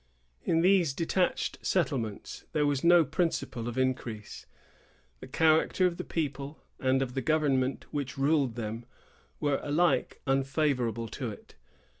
In 0.43 0.61
these 0.61 0.93
detached 0.95 1.59
settlements, 1.63 2.45
there 2.53 2.65
was 2.65 2.83
no 2.83 3.05
principle 3.05 3.67
of 3.67 3.77
increase. 3.77 4.47
The 5.19 5.27
character 5.27 5.85
of 5.85 5.97
the 5.97 6.03
people, 6.03 6.63
and 6.79 7.03
of 7.03 7.13
the 7.13 7.21
government 7.21 7.85
which 7.91 8.17
ruled 8.17 8.55
them, 8.55 8.87
were 9.39 9.59
alike 9.61 10.19
unfavorable 10.25 11.07
to 11.09 11.29
it. 11.29 11.53